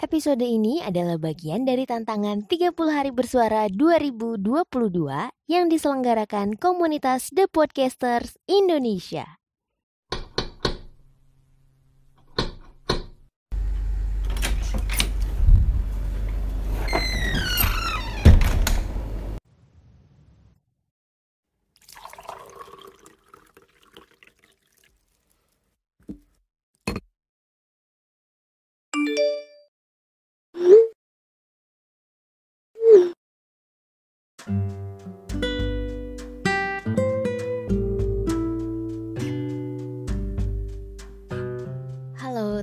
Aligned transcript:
Episode 0.00 0.48
ini 0.48 0.80
adalah 0.80 1.20
bagian 1.20 1.68
dari 1.68 1.84
tantangan 1.84 2.48
30 2.48 2.72
hari 2.88 3.12
bersuara 3.12 3.68
2022 3.68 4.40
yang 5.44 5.68
diselenggarakan 5.68 6.56
komunitas 6.56 7.28
The 7.28 7.44
Podcasters 7.44 8.40
Indonesia. 8.48 9.39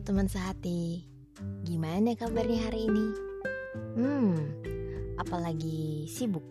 Teman 0.08 0.32
sehati, 0.32 1.04
gimana 1.68 2.16
kabarnya 2.16 2.72
hari 2.72 2.88
ini? 2.88 3.08
Hmm, 4.00 4.40
apalagi 5.20 6.08
sibuk? 6.08 6.48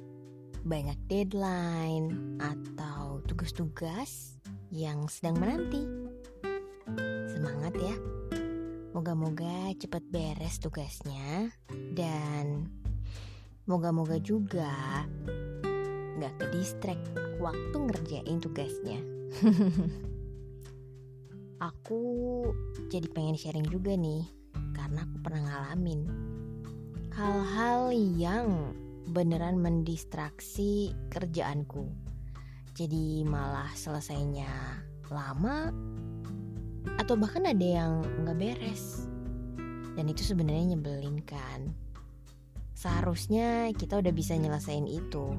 Banyak 0.61 1.09
deadline 1.09 2.37
atau 2.37 3.25
tugas-tugas 3.25 4.37
yang 4.69 5.09
sedang 5.09 5.41
menanti? 5.41 5.89
Semangat 7.33 7.73
ya, 7.81 7.97
moga-moga 8.93 9.73
cepat 9.81 10.05
beres 10.13 10.61
tugasnya 10.61 11.49
dan 11.97 12.69
moga-moga 13.65 14.21
juga 14.21 14.69
nggak 16.21 16.45
ke 16.45 16.47
distract 16.61 17.09
waktu 17.41 17.73
ngerjain 17.73 18.37
tugasnya. 18.37 19.01
aku 21.61 22.01
jadi 22.93 23.09
pengen 23.13 23.37
sharing 23.39 23.67
juga 23.69 23.97
nih 23.97 24.29
karena 24.77 25.09
aku 25.09 25.17
pernah 25.25 25.43
ngalamin 25.45 26.01
hal-hal 27.17 27.97
yang 27.97 28.77
beneran 29.09 29.57
mendistraksi 29.57 30.93
kerjaanku. 31.09 31.89
Jadi 32.77 33.25
malah 33.25 33.73
selesainya 33.73 34.85
lama 35.09 35.73
atau 37.01 37.17
bahkan 37.17 37.49
ada 37.49 37.65
yang 37.65 38.05
nggak 38.21 38.37
beres. 38.37 39.09
Dan 39.97 40.13
itu 40.13 40.21
sebenarnya 40.29 40.77
nyebelin 40.77 41.25
kan. 41.25 41.73
Seharusnya 42.77 43.73
kita 43.73 43.97
udah 44.05 44.13
bisa 44.13 44.37
nyelesain 44.37 44.85
itu. 44.85 45.33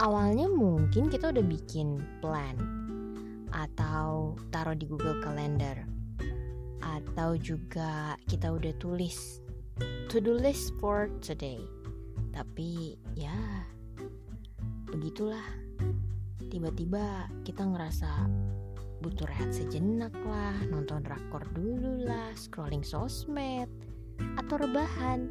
Awalnya 0.00 0.48
mungkin 0.48 1.12
kita 1.12 1.36
udah 1.36 1.44
bikin 1.44 2.00
plan 2.24 2.77
atau 3.52 4.36
taruh 4.52 4.76
di 4.76 4.84
Google 4.84 5.20
Calendar. 5.20 5.84
Atau 6.82 7.36
juga 7.38 8.16
kita 8.26 8.52
udah 8.54 8.72
tulis 8.80 9.42
to 10.10 10.18
do 10.18 10.34
list 10.34 10.74
for 10.80 11.12
today. 11.20 11.60
Tapi 12.32 12.96
ya 13.14 13.34
begitulah. 14.88 15.44
Tiba-tiba 16.48 17.28
kita 17.44 17.60
ngerasa 17.60 18.08
butuh 18.98 19.28
rehat 19.30 19.54
sejenak 19.54 20.10
lah 20.26 20.56
nonton 20.72 21.06
rakor 21.06 21.44
dulu 21.54 22.02
lah 22.02 22.34
scrolling 22.34 22.82
sosmed 22.82 23.68
atau 24.40 24.56
rebahan. 24.58 25.28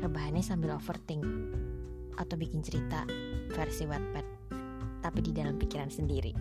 Rebahannya 0.00 0.42
sambil 0.44 0.76
overthink 0.76 1.24
atau 2.18 2.34
bikin 2.38 2.62
cerita 2.62 3.06
versi 3.54 3.86
Wattpad 3.88 4.43
tapi 5.04 5.20
di 5.20 5.36
dalam 5.36 5.60
pikiran 5.60 5.92
sendiri. 5.92 6.32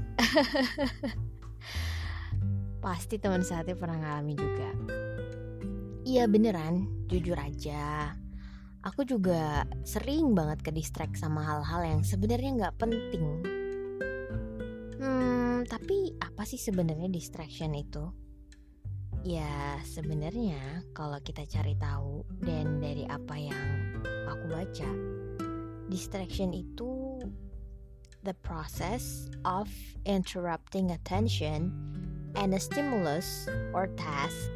Pasti 2.84 3.20
teman 3.20 3.44
saatnya 3.44 3.76
pernah 3.76 4.00
ngalami 4.00 4.34
juga. 4.40 4.72
Iya 6.08 6.32
beneran, 6.32 6.88
jujur 7.12 7.36
aja. 7.36 8.16
Aku 8.84 9.04
juga 9.04 9.68
sering 9.84 10.32
banget 10.32 10.64
ke 10.64 10.72
distract 10.72 11.20
sama 11.20 11.44
hal-hal 11.44 11.84
yang 11.84 12.02
sebenarnya 12.08 12.52
nggak 12.56 12.76
penting. 12.80 13.26
Hmm, 15.00 15.68
tapi 15.68 16.16
apa 16.20 16.48
sih 16.48 16.60
sebenarnya 16.60 17.12
distraction 17.12 17.76
itu? 17.76 18.12
Ya 19.24 19.80
sebenarnya 19.88 20.84
kalau 20.92 21.16
kita 21.24 21.48
cari 21.48 21.80
tahu 21.80 22.28
dan 22.44 22.84
dari 22.84 23.08
apa 23.08 23.40
yang 23.40 23.96
aku 24.28 24.52
baca, 24.52 24.92
distraction 25.88 26.52
itu 26.52 26.93
the 28.24 28.34
process 28.34 29.28
of 29.46 29.68
interrupting 30.06 30.92
attention 30.92 31.72
and 32.36 32.54
a 32.54 32.60
stimulus 32.60 33.48
or 33.74 33.88
task 34.00 34.50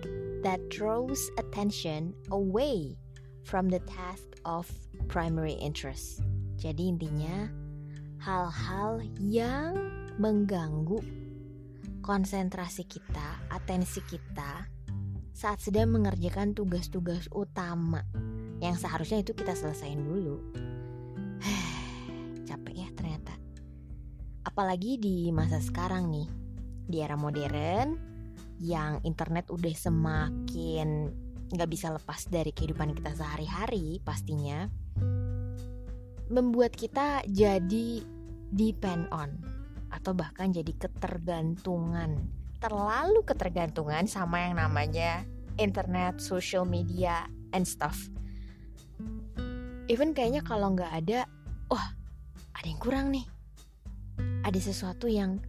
that 0.44 0.60
draws 0.70 1.30
attention 1.38 2.14
away 2.32 2.98
from 3.44 3.70
the 3.70 3.80
task 3.84 4.24
of 4.46 4.68
primary 5.08 5.56
interest. 5.60 6.24
Jadi 6.58 6.90
intinya 6.90 7.52
hal-hal 8.24 9.04
yang 9.22 9.78
mengganggu 10.18 11.00
konsentrasi 12.02 12.88
kita, 12.88 13.44
atensi 13.52 14.02
kita 14.08 14.66
saat 15.36 15.62
sedang 15.62 15.94
mengerjakan 15.94 16.58
tugas-tugas 16.58 17.30
utama 17.30 18.02
yang 18.58 18.74
seharusnya 18.74 19.22
itu 19.22 19.38
kita 19.38 19.54
selesaiin 19.54 20.02
dulu. 20.02 20.42
Capek 22.50 22.74
ya 22.74 22.87
apalagi 24.58 24.98
di 24.98 25.30
masa 25.30 25.62
sekarang 25.62 26.10
nih 26.10 26.26
di 26.90 26.98
era 26.98 27.14
modern 27.14 27.94
yang 28.58 28.98
internet 29.06 29.54
udah 29.54 29.70
semakin 29.70 31.14
nggak 31.54 31.70
bisa 31.70 31.94
lepas 31.94 32.26
dari 32.26 32.50
kehidupan 32.50 32.98
kita 32.98 33.14
sehari-hari 33.14 34.02
pastinya 34.02 34.66
membuat 36.34 36.74
kita 36.74 37.22
jadi 37.30 38.02
depend 38.50 39.06
on 39.14 39.30
atau 39.94 40.18
bahkan 40.18 40.50
jadi 40.50 40.74
ketergantungan 40.74 42.18
terlalu 42.58 43.22
ketergantungan 43.30 44.10
sama 44.10 44.42
yang 44.42 44.58
namanya 44.58 45.22
internet, 45.62 46.18
social 46.18 46.66
media, 46.66 47.30
and 47.54 47.70
stuff. 47.70 48.10
Even 49.86 50.18
kayaknya 50.18 50.42
kalau 50.42 50.74
nggak 50.74 51.06
ada, 51.06 51.30
wah 51.70 51.78
oh, 51.78 51.88
ada 52.58 52.66
yang 52.66 52.82
kurang 52.82 53.14
nih 53.14 53.37
ada 54.48 54.64
sesuatu 54.64 55.12
yang 55.12 55.44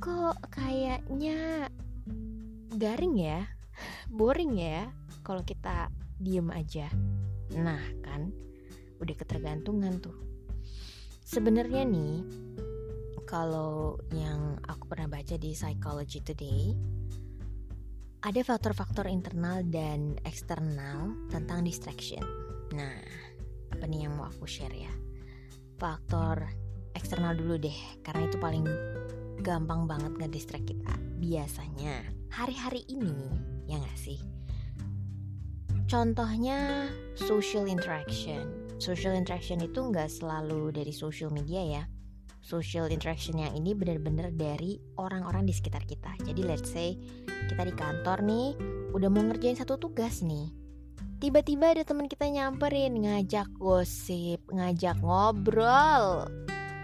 kok 0.00 0.40
kayaknya 0.48 1.68
garing 2.72 3.20
ya, 3.20 3.44
boring 4.08 4.56
ya 4.56 4.88
kalau 5.20 5.44
kita 5.44 5.92
diem 6.16 6.48
aja. 6.48 6.88
Nah, 7.60 7.84
kan 8.00 8.32
udah 8.96 9.12
ketergantungan 9.12 10.00
tuh. 10.00 10.16
Sebenarnya 11.20 11.84
nih 11.84 12.24
kalau 13.28 14.00
yang 14.16 14.56
aku 14.64 14.88
pernah 14.88 15.20
baca 15.20 15.36
di 15.36 15.52
Psychology 15.52 16.24
Today 16.24 16.72
ada 18.24 18.40
faktor-faktor 18.40 19.04
internal 19.04 19.60
dan 19.68 20.16
eksternal 20.24 21.12
tentang 21.28 21.68
distraction. 21.68 22.24
Nah, 22.72 23.04
apa 23.68 23.84
nih 23.84 24.08
yang 24.08 24.16
mau 24.16 24.32
aku 24.32 24.48
share 24.48 24.72
ya? 24.72 24.92
Faktor 25.76 26.59
eksternal 27.00 27.32
dulu 27.32 27.56
deh 27.56 27.74
karena 28.04 28.28
itu 28.28 28.36
paling 28.36 28.68
gampang 29.40 29.88
banget 29.88 30.12
ngedistract 30.20 30.68
kita. 30.68 30.94
Biasanya 31.16 32.04
hari-hari 32.28 32.84
ini 32.92 33.16
ya 33.64 33.80
gak 33.80 33.98
sih? 33.98 34.20
Contohnya 35.90 36.86
social 37.18 37.66
interaction. 37.66 38.46
Social 38.78 39.12
interaction 39.12 39.58
itu 39.58 39.90
nggak 39.90 40.06
selalu 40.06 40.70
dari 40.70 40.94
social 40.94 41.34
media 41.34 41.60
ya. 41.66 41.82
Social 42.40 42.88
interaction 42.88 43.36
yang 43.42 43.52
ini 43.58 43.74
benar-benar 43.74 44.32
dari 44.32 44.78
orang-orang 44.96 45.44
di 45.44 45.52
sekitar 45.52 45.82
kita. 45.84 46.14
Jadi 46.22 46.46
let's 46.46 46.70
say 46.70 46.94
kita 47.50 47.66
di 47.66 47.74
kantor 47.74 48.22
nih 48.22 48.54
udah 48.94 49.10
mau 49.10 49.26
ngerjain 49.26 49.58
satu 49.58 49.76
tugas 49.76 50.22
nih. 50.22 50.54
Tiba-tiba 51.20 51.76
ada 51.76 51.84
teman 51.84 52.08
kita 52.08 52.32
nyamperin 52.32 52.96
ngajak 52.96 53.50
gosip 53.60 54.40
ngajak 54.48 54.96
ngobrol 55.04 56.24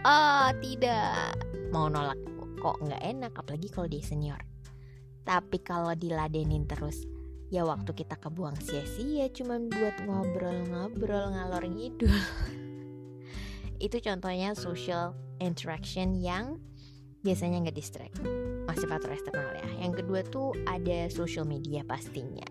oh 0.07 0.49
tidak. 0.63 1.35
Mau 1.75 1.91
nolak 1.91 2.19
kok 2.63 2.79
nggak 2.79 3.03
enak 3.03 3.33
apalagi 3.35 3.69
kalau 3.69 3.91
dia 3.91 4.03
senior. 4.07 4.41
Tapi 5.27 5.59
kalau 5.67 5.93
diladenin 5.99 6.71
terus 6.71 7.03
ya 7.51 7.67
waktu 7.67 7.91
kita 7.95 8.19
kebuang 8.19 8.59
sia-sia 8.63 9.31
cuman 9.31 9.71
buat 9.71 9.97
ngobrol-ngobrol 10.07 11.35
ngalor 11.35 11.67
ngidul. 11.67 12.15
Itu 13.87 13.99
contohnya 14.01 14.55
social 14.55 15.13
interaction 15.43 16.17
yang 16.17 16.63
biasanya 17.27 17.67
nggak 17.67 17.77
distract 17.77 18.17
masih 18.71 18.87
faktor 18.87 19.11
eksternal 19.11 19.53
ya. 19.59 19.69
Yang 19.83 20.07
kedua 20.07 20.21
tuh 20.31 20.55
ada 20.71 21.11
social 21.11 21.43
media 21.43 21.83
pastinya. 21.83 22.47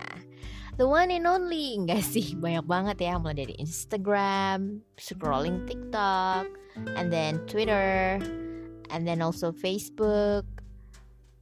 The 0.75 0.83
one 0.83 1.07
and 1.07 1.23
only. 1.23 1.79
Enggak 1.79 2.03
sih 2.03 2.35
banyak 2.35 2.67
banget 2.67 3.07
ya 3.07 3.15
mulai 3.15 3.47
dari 3.47 3.55
Instagram 3.55 4.83
scrolling 4.99 5.63
TikTok 5.63 6.64
and 6.95 7.11
then 7.11 7.39
Twitter 7.47 8.19
and 8.89 9.07
then 9.07 9.21
also 9.21 9.51
Facebook 9.51 10.45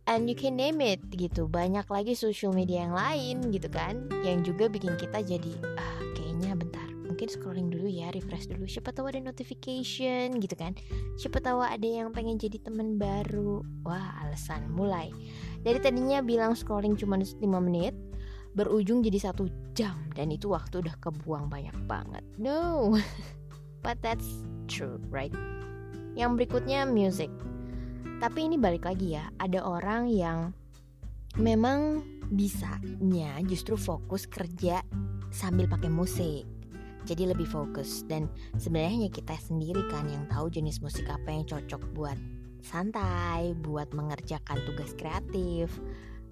and 0.07 0.27
you 0.27 0.35
can 0.35 0.55
name 0.55 0.83
it 0.83 0.99
gitu. 1.13 1.47
Banyak 1.47 1.87
lagi 1.87 2.13
social 2.15 2.51
media 2.51 2.87
yang 2.87 2.95
lain 2.95 3.35
gitu 3.51 3.67
kan 3.71 4.07
yang 4.23 4.43
juga 4.43 4.67
bikin 4.67 4.95
kita 4.99 5.23
jadi 5.23 5.53
ah 5.79 5.99
kayaknya 6.15 6.55
bentar 6.55 6.87
mungkin 7.03 7.27
scrolling 7.29 7.69
dulu 7.69 7.87
ya 7.87 8.09
refresh 8.11 8.49
dulu. 8.49 8.65
Siapa 8.65 8.91
tahu 8.91 9.13
ada 9.13 9.21
notification 9.21 10.39
gitu 10.41 10.55
kan. 10.57 10.75
Siapa 11.15 11.39
tahu 11.39 11.61
ada 11.61 11.85
yang 11.85 12.09
pengen 12.11 12.41
jadi 12.41 12.59
teman 12.59 12.97
baru. 12.97 13.63
Wah 13.85 14.17
alasan 14.25 14.67
mulai. 14.73 15.13
Dari 15.63 15.79
tadinya 15.79 16.19
bilang 16.19 16.57
scrolling 16.57 16.97
cuma 16.99 17.15
5 17.15 17.39
menit 17.63 17.95
berujung 18.53 19.01
jadi 19.01 19.33
satu 19.33 19.49
jam 19.73 19.97
dan 20.13 20.29
itu 20.29 20.53
waktu 20.53 20.85
udah 20.85 20.93
kebuang 21.01 21.49
banyak 21.49 21.73
banget. 21.89 22.21
No 22.37 22.93
but 23.85 23.99
that's 24.01 24.47
true 24.65 24.97
right 25.11 25.35
yang 26.17 26.33
berikutnya 26.39 26.87
music 26.87 27.29
tapi 28.23 28.47
ini 28.47 28.55
balik 28.55 28.87
lagi 28.87 29.19
ya, 29.19 29.27
ada 29.35 29.59
orang 29.67 30.07
yang 30.07 30.55
memang 31.35 32.07
bisanya 32.31 33.35
justru 33.43 33.75
fokus 33.75 34.23
kerja 34.23 34.79
sambil 35.27 35.67
pakai 35.67 35.91
musik. 35.91 36.47
Jadi 37.03 37.27
lebih 37.27 37.43
fokus 37.43 38.07
dan 38.07 38.31
sebenarnya 38.55 39.11
kita 39.11 39.35
sendiri 39.35 39.83
kan 39.91 40.07
yang 40.07 40.23
tahu 40.31 40.47
jenis 40.47 40.79
musik 40.79 41.03
apa 41.11 41.35
yang 41.35 41.43
cocok 41.43 41.83
buat 41.91 42.15
santai, 42.63 43.51
buat 43.59 43.91
mengerjakan 43.91 44.55
tugas 44.63 44.95
kreatif 44.95 45.67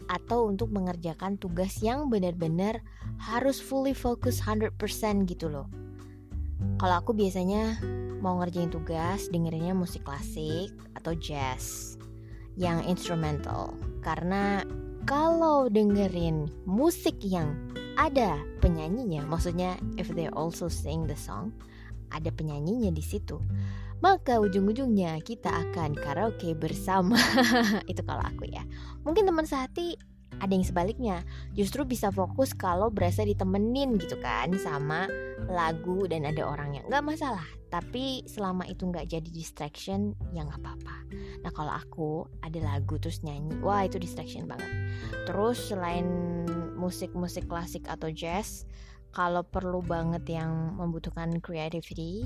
atau 0.08 0.48
untuk 0.48 0.72
mengerjakan 0.72 1.36
tugas 1.44 1.84
yang 1.84 2.08
benar-benar 2.08 2.80
harus 3.20 3.60
fully 3.60 3.92
focus 3.92 4.40
100% 4.48 5.28
gitu 5.28 5.52
loh. 5.52 5.68
Kalau 6.82 6.96
aku 7.02 7.14
biasanya 7.14 7.78
mau 8.22 8.38
ngerjain 8.38 8.70
tugas 8.70 9.30
dengerinnya 9.30 9.74
musik 9.74 10.06
klasik 10.06 10.74
atau 10.98 11.14
jazz 11.18 11.98
yang 12.58 12.82
instrumental. 12.86 13.74
Karena 14.02 14.66
kalau 15.10 15.70
dengerin 15.70 16.50
musik 16.70 17.18
yang 17.26 17.58
ada 18.00 18.40
penyanyinya 18.64 19.26
maksudnya 19.28 19.76
if 20.00 20.08
they 20.16 20.32
also 20.32 20.72
sing 20.72 21.04
the 21.10 21.18
song 21.18 21.52
ada 22.14 22.32
penyanyinya 22.32 22.88
di 22.88 23.04
situ 23.04 23.36
maka 24.02 24.42
ujung-ujungnya 24.42 25.22
kita 25.22 25.48
akan 25.48 25.94
karaoke 25.94 26.58
bersama. 26.58 27.22
Itu 27.92 28.02
kalau 28.02 28.26
aku 28.26 28.50
ya. 28.50 28.66
Mungkin 29.06 29.30
teman 29.30 29.46
sehati 29.46 29.94
ada 30.40 30.54
yang 30.54 30.64
sebaliknya. 30.64 31.28
Justru 31.52 31.84
bisa 31.84 32.14
fokus 32.14 32.56
kalau 32.56 32.88
berasa 32.88 33.26
ditemenin 33.28 34.00
gitu 34.00 34.16
kan 34.22 34.54
sama 34.56 35.12
lagu 35.50 36.08
dan 36.08 36.24
ada 36.24 36.48
orangnya 36.48 36.86
nggak 36.88 37.04
masalah. 37.04 37.46
Tapi 37.72 38.24
selama 38.28 38.68
itu 38.68 38.88
nggak 38.88 39.08
jadi 39.12 39.30
distraction 39.32 40.16
ya 40.32 40.48
nggak 40.48 40.62
apa-apa. 40.64 40.98
Nah 41.44 41.52
kalau 41.52 41.74
aku 41.76 42.10
ada 42.40 42.60
lagu 42.64 42.96
terus 43.02 43.20
nyanyi 43.26 43.58
wah 43.60 43.84
itu 43.84 44.00
distraction 44.00 44.48
banget. 44.48 44.72
Terus 45.28 45.72
selain 45.72 46.08
musik-musik 46.80 47.46
klasik 47.46 47.86
atau 47.92 48.10
jazz 48.10 48.66
kalau 49.12 49.44
perlu 49.44 49.84
banget 49.84 50.24
yang 50.40 50.80
membutuhkan 50.80 51.44
creativity 51.44 52.26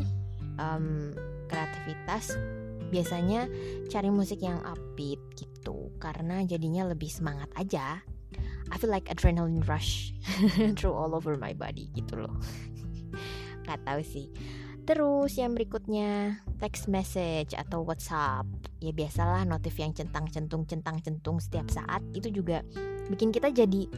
um, 0.62 1.12
kreativitas 1.50 2.38
biasanya 2.95 3.51
cari 3.92 4.07
musik 4.07 4.39
yang 4.39 4.63
upbeat 4.63 5.19
gitu 5.36 5.92
karena 6.00 6.47
jadinya 6.47 6.88
lebih 6.88 7.12
semangat 7.12 7.51
aja. 7.59 8.00
I 8.71 8.75
feel 8.80 8.89
like 8.89 9.12
adrenaline 9.12 9.62
rush 9.68 10.15
through 10.80 10.95
all 10.95 11.12
over 11.12 11.36
my 11.36 11.51
body 11.51 11.92
gitu 11.92 12.24
loh. 12.24 12.39
Nggak 13.68 13.83
tahu 13.83 14.01
sih. 14.01 14.31
Terus 14.86 15.33
yang 15.36 15.57
berikutnya 15.57 16.39
text 16.62 16.88
message 16.88 17.57
atau 17.57 17.83
WhatsApp. 17.83 18.47
Ya 18.80 18.94
biasalah 18.94 19.44
notif 19.44 19.75
yang 19.81 19.92
centang-centung 19.97 20.63
centang-centung 20.69 21.42
setiap 21.42 21.68
saat. 21.74 22.06
Itu 22.13 22.30
juga 22.31 22.62
bikin 23.09 23.33
kita 23.33 23.50
jadi 23.50 23.89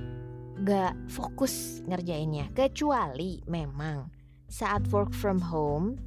gak 0.63 1.11
fokus 1.11 1.83
ngerjainnya. 1.85 2.49
Kecuali 2.55 3.44
memang 3.51 4.09
saat 4.47 4.88
work 4.89 5.11
from 5.11 5.44
home 5.44 5.99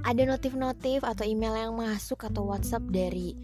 ada 0.00 0.22
notif-notif 0.24 1.04
atau 1.04 1.24
email 1.28 1.54
yang 1.54 1.72
masuk 1.76 2.24
atau 2.24 2.48
WhatsApp 2.48 2.88
dari 2.88 3.36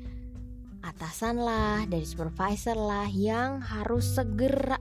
atasan 0.87 1.43
lah, 1.43 1.85
dari 1.85 2.07
supervisor 2.07 2.79
lah 2.79 3.11
yang 3.11 3.61
harus 3.61 4.17
segera 4.17 4.79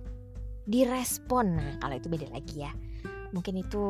direspon. 0.66 1.58
Nah, 1.58 1.74
kalau 1.82 1.96
itu 1.98 2.08
beda 2.10 2.30
lagi 2.30 2.66
ya. 2.66 2.72
Mungkin 3.34 3.60
itu 3.60 3.84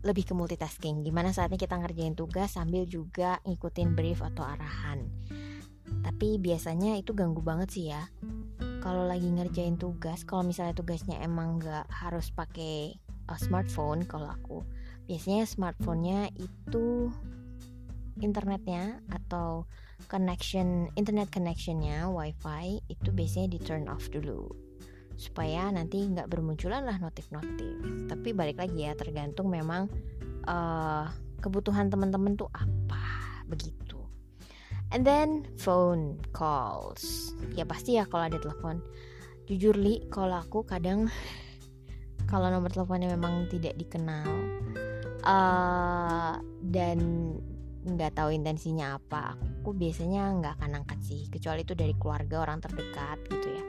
lebih 0.00 0.24
ke 0.24 0.32
multitasking. 0.32 1.04
Gimana 1.04 1.34
saatnya 1.34 1.60
kita 1.60 1.76
ngerjain 1.76 2.16
tugas 2.16 2.56
sambil 2.56 2.88
juga 2.88 3.38
ngikutin 3.44 3.92
brief 3.92 4.24
atau 4.24 4.46
arahan. 4.46 5.04
Tapi 6.00 6.40
biasanya 6.40 6.96
itu 6.96 7.12
ganggu 7.12 7.44
banget 7.44 7.68
sih 7.68 7.84
ya. 7.92 8.08
Kalau 8.80 9.04
lagi 9.04 9.28
ngerjain 9.28 9.76
tugas, 9.76 10.24
kalau 10.24 10.40
misalnya 10.40 10.72
tugasnya 10.72 11.20
emang 11.20 11.60
nggak 11.60 11.84
harus 11.92 12.32
pakai 12.32 12.96
uh, 13.28 13.36
smartphone, 13.36 14.08
kalau 14.08 14.32
aku 14.32 14.64
biasanya 15.10 15.42
smartphone-nya 15.42 16.30
itu 16.38 17.10
internetnya 18.22 19.02
atau 19.10 19.66
connection 20.06 20.86
internet 20.94 21.34
connectionnya 21.34 22.06
wifi 22.06 22.78
itu 22.86 23.10
biasanya 23.10 23.50
di 23.50 23.58
turn 23.58 23.90
off 23.90 24.06
dulu. 24.06 24.46
Supaya 25.18 25.66
nanti 25.74 26.06
nggak 26.06 26.30
bermunculan 26.30 26.86
lah 26.86 27.02
notif-notif. 27.02 28.06
Tapi 28.06 28.30
balik 28.30 28.62
lagi 28.62 28.86
ya 28.86 28.94
tergantung 28.94 29.50
memang 29.50 29.90
uh, 30.46 31.10
kebutuhan 31.42 31.90
teman-teman 31.90 32.38
tuh 32.38 32.46
apa. 32.54 33.34
Begitu. 33.50 33.98
And 34.94 35.02
then 35.02 35.50
phone 35.58 36.22
calls. 36.30 37.34
Ya 37.58 37.66
pasti 37.66 37.98
ya 37.98 38.06
kalau 38.06 38.30
ada 38.30 38.38
telepon. 38.38 38.78
Jujur 39.50 39.74
li 39.74 40.06
kalau 40.06 40.38
aku 40.38 40.62
kadang 40.62 41.10
kalau 42.30 42.46
nomor 42.46 42.70
teleponnya 42.70 43.10
memang 43.10 43.50
tidak 43.50 43.74
dikenal 43.74 44.50
uh, 45.24 46.34
dan 46.64 46.98
nggak 47.84 48.12
tahu 48.16 48.30
intensinya 48.32 49.00
apa. 49.00 49.36
Aku 49.60 49.72
biasanya 49.72 50.36
nggak 50.40 50.54
akan 50.60 50.84
angkat 50.84 51.00
sih 51.04 51.28
kecuali 51.32 51.64
itu 51.64 51.72
dari 51.72 51.96
keluarga 51.96 52.44
orang 52.44 52.60
terdekat 52.60 53.18
gitu 53.28 53.48
ya. 53.48 53.64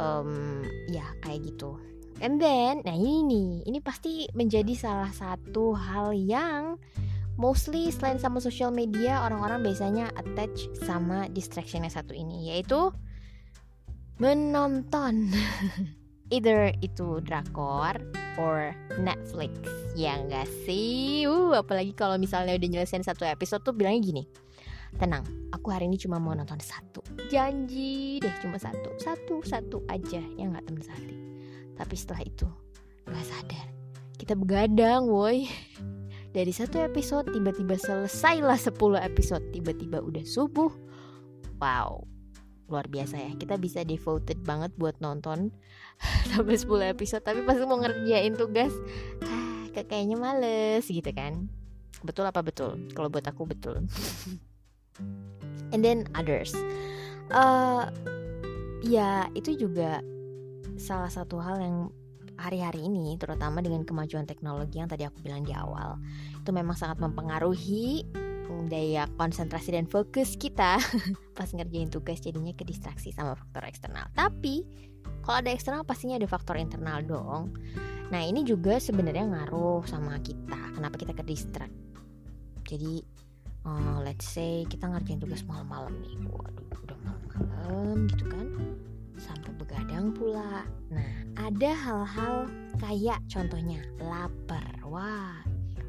Um, 0.00 0.64
ya 0.88 1.04
kayak 1.20 1.44
gitu. 1.52 1.76
And 2.24 2.40
then 2.40 2.80
nah 2.84 2.96
ini 2.96 3.20
nih 3.24 3.50
ini 3.68 3.78
pasti 3.84 4.24
menjadi 4.32 4.72
salah 4.72 5.12
satu 5.12 5.76
hal 5.76 6.16
yang 6.16 6.80
mostly 7.36 7.92
selain 7.92 8.16
sama 8.16 8.40
social 8.40 8.72
media 8.72 9.20
orang-orang 9.20 9.60
biasanya 9.60 10.08
attach 10.16 10.72
sama 10.80 11.28
distraction 11.28 11.84
yang 11.84 11.92
satu 11.92 12.16
ini 12.16 12.48
yaitu 12.48 12.88
menonton 14.16 15.28
either 16.30 16.74
itu 16.82 17.22
drakor 17.22 17.96
or 18.36 18.74
Netflix. 18.98 19.52
Ya 19.94 20.18
enggak 20.20 20.48
sih? 20.66 21.24
Uh 21.24 21.56
apalagi 21.56 21.92
kalau 21.96 22.18
misalnya 22.20 22.56
udah 22.56 22.68
nyelesain 22.68 23.04
satu 23.04 23.24
episode 23.24 23.62
tuh 23.64 23.74
bilangnya 23.74 24.02
gini 24.02 24.24
tenang 24.96 25.28
aku 25.52 25.68
hari 25.68 25.86
ini 25.86 26.00
cuma 26.00 26.16
mau 26.16 26.32
nonton 26.32 26.58
satu. 26.58 27.04
Janji 27.28 28.18
deh 28.18 28.32
cuma 28.40 28.56
satu. 28.56 28.96
Satu 28.96 29.44
satu 29.44 29.84
aja 29.92 30.20
ya 30.20 30.44
nggak 30.48 30.64
temen 30.66 30.82
sehati. 30.82 31.16
Tapi 31.76 31.94
setelah 31.94 32.22
itu 32.24 32.48
nggak 33.06 33.26
sadar. 33.26 33.66
Kita 34.16 34.34
begadang 34.34 35.06
woi. 35.06 35.46
Dari 36.36 36.52
satu 36.52 36.84
episode 36.84 37.32
tiba-tiba 37.32 37.80
selesailah 37.80 38.60
10 38.60 38.76
episode. 39.00 39.44
Tiba-tiba 39.56 40.04
udah 40.04 40.24
subuh. 40.24 40.68
Wow 41.56 42.15
luar 42.66 42.86
biasa 42.90 43.16
ya. 43.18 43.30
Kita 43.38 43.58
bisa 43.58 43.82
devoted 43.82 44.42
banget 44.42 44.74
buat 44.78 44.98
nonton 44.98 45.54
sampai 46.30 46.56
10 46.58 46.92
episode 46.92 47.22
tapi 47.24 47.42
pas 47.42 47.58
mau 47.64 47.80
ngerjain 47.80 48.34
tugas 48.34 48.74
ah, 49.24 49.66
kayaknya 49.72 50.16
males 50.18 50.86
gitu 50.86 51.10
kan. 51.14 51.48
Betul 52.04 52.28
apa 52.28 52.44
betul? 52.44 52.78
Kalau 52.92 53.08
buat 53.08 53.24
aku 53.26 53.48
betul. 53.48 53.86
And 55.74 55.82
then 55.82 56.06
others. 56.14 56.54
Uh, 57.26 57.90
ya 58.86 59.26
itu 59.34 59.58
juga 59.58 59.98
salah 60.78 61.10
satu 61.10 61.42
hal 61.42 61.58
yang 61.58 61.76
hari-hari 62.36 62.84
ini 62.84 63.16
terutama 63.16 63.64
dengan 63.64 63.82
kemajuan 63.82 64.28
teknologi 64.28 64.76
yang 64.78 64.86
tadi 64.86 65.08
aku 65.08 65.24
bilang 65.24 65.42
di 65.42 65.56
awal 65.56 65.96
itu 66.36 66.52
memang 66.52 66.76
sangat 66.76 67.00
mempengaruhi 67.00 68.04
daya 68.66 69.06
konsentrasi 69.14 69.74
dan 69.74 69.86
fokus 69.86 70.34
kita 70.34 70.78
pas 71.38 71.48
ngerjain 71.50 71.90
tugas 71.90 72.18
jadinya 72.18 72.50
ke 72.52 72.66
distraksi 72.66 73.14
sama 73.14 73.38
faktor 73.38 73.62
eksternal. 73.66 74.06
Tapi 74.14 74.66
kalau 75.22 75.42
ada 75.42 75.50
eksternal 75.50 75.82
pastinya 75.82 76.18
ada 76.18 76.26
faktor 76.30 76.58
internal 76.58 77.02
dong. 77.02 77.54
Nah 78.10 78.22
ini 78.22 78.46
juga 78.46 78.78
sebenarnya 78.78 79.26
ngaruh 79.26 79.82
sama 79.86 80.18
kita. 80.22 80.78
Kenapa 80.78 80.94
kita 80.98 81.14
ke 81.14 81.26
distract? 81.26 81.74
Jadi 82.66 83.02
uh, 83.66 83.98
let's 84.02 84.26
say 84.26 84.62
kita 84.66 84.86
ngerjain 84.86 85.18
tugas 85.18 85.42
malam-malam 85.46 85.94
nih. 86.02 86.14
Waduh 86.30 86.78
udah 86.86 86.98
malam-malam 87.02 88.06
gitu 88.10 88.26
kan. 88.30 88.46
sampai 89.16 89.48
begadang 89.56 90.12
pula. 90.12 90.68
Nah, 90.92 91.12
ada 91.40 91.72
hal-hal 91.72 92.52
kayak 92.76 93.16
contohnya 93.32 93.80
lapar. 93.96 94.76
Wah, 94.84 95.40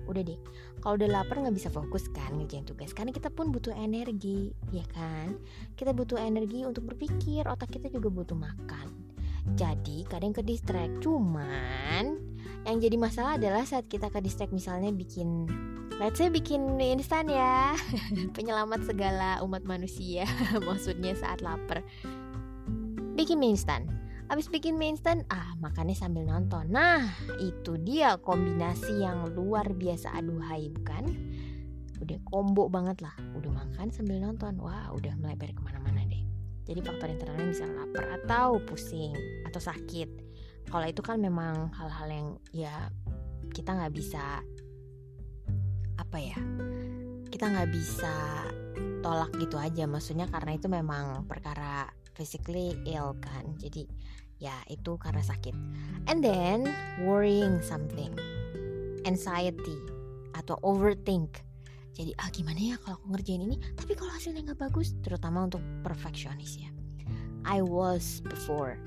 udah 0.08 0.24
deh. 0.24 0.40
Kalau 0.82 0.94
udah 0.96 1.10
lapar 1.10 1.42
nggak 1.42 1.58
bisa 1.58 1.70
fokus 1.74 2.08
kan 2.14 2.38
ngerjain 2.38 2.64
tugas. 2.64 2.94
Karena 2.94 3.12
kita 3.12 3.34
pun 3.34 3.50
butuh 3.50 3.74
energi, 3.74 4.54
ya 4.70 4.86
kan? 4.94 5.36
Kita 5.74 5.92
butuh 5.92 6.22
energi 6.22 6.64
untuk 6.64 6.88
berpikir. 6.90 7.46
Otak 7.50 7.74
kita 7.74 7.90
juga 7.92 8.08
butuh 8.14 8.38
makan. 8.38 8.88
Jadi 9.58 10.06
kadang 10.06 10.36
ke 10.36 10.44
distract. 10.44 11.02
Cuman 11.02 12.20
yang 12.68 12.84
jadi 12.84 13.00
masalah 13.00 13.40
adalah 13.40 13.64
saat 13.64 13.88
kita 13.88 14.12
ke 14.12 14.20
distract 14.20 14.52
misalnya 14.52 14.92
bikin 14.92 15.48
let's 16.04 16.20
say 16.20 16.28
bikin 16.28 16.76
mie 16.76 16.94
instan 16.94 17.32
ya 17.32 17.74
penyelamat 18.36 18.84
segala 18.84 19.40
umat 19.42 19.64
manusia 19.64 20.28
maksudnya 20.68 21.16
saat 21.16 21.40
lapar 21.40 21.80
bikin 23.16 23.40
mie 23.40 23.56
instan 23.56 23.88
Abis 24.28 24.52
bikin 24.52 24.76
mie 24.76 24.92
instan, 24.92 25.24
ah 25.32 25.56
makannya 25.64 25.96
sambil 25.96 26.28
nonton. 26.28 26.68
Nah 26.68 27.16
itu 27.40 27.80
dia 27.80 28.20
kombinasi 28.20 29.00
yang 29.00 29.32
luar 29.32 29.72
biasa. 29.72 30.12
Aduhai 30.20 30.68
bukan? 30.68 31.16
Udah 32.04 32.20
combo 32.28 32.68
banget 32.68 33.00
lah. 33.00 33.16
Udah 33.40 33.56
makan 33.56 33.88
sambil 33.88 34.20
nonton. 34.20 34.60
Wah 34.60 34.92
udah 34.92 35.16
melebar 35.16 35.56
ke 35.56 35.62
mana-mana 35.64 36.04
deh. 36.12 36.20
Jadi 36.68 36.80
faktor 36.84 37.08
internalnya 37.08 37.48
bisa 37.48 37.64
lapar 37.64 38.20
atau 38.20 38.60
pusing 38.60 39.16
Atau 39.48 39.64
sakit. 39.64 40.10
Kalau 40.68 40.84
itu 40.84 41.00
kan 41.00 41.24
memang 41.24 41.72
hal-hal 41.72 42.08
yang 42.12 42.28
ya 42.52 42.92
kita 43.56 43.72
nggak 43.72 43.96
bisa 43.96 44.44
apa 45.96 46.18
ya 46.20 46.38
kita 47.32 47.48
nggak 47.48 47.72
bisa 47.72 48.44
tolak 49.00 49.32
gitu 49.40 49.56
aja. 49.56 49.88
Maksudnya 49.88 50.28
karena 50.28 50.52
itu 50.60 50.68
memang 50.68 51.24
perkara 51.24 51.88
physically 52.18 52.74
ill 52.90 53.14
kan. 53.22 53.54
Jadi 53.62 53.86
ya 54.42 54.58
itu 54.66 54.98
karena 54.98 55.22
sakit. 55.22 55.54
And 56.10 56.26
then 56.26 56.66
worrying 57.06 57.62
something. 57.62 58.18
Anxiety 59.06 59.78
atau 60.34 60.58
overthink. 60.66 61.46
Jadi 61.94 62.14
ah 62.18 62.30
gimana 62.34 62.58
ya 62.58 62.76
kalau 62.82 62.98
aku 62.98 63.14
ngerjain 63.14 63.46
ini? 63.46 63.58
Tapi 63.78 63.94
kalau 63.94 64.10
hasilnya 64.10 64.42
nggak 64.50 64.70
bagus 64.70 64.98
terutama 65.06 65.46
untuk 65.46 65.62
perfeksionis 65.86 66.58
ya. 66.58 66.70
I 67.46 67.62
was 67.62 68.26
before. 68.26 68.78